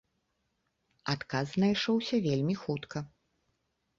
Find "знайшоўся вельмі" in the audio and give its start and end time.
1.51-2.55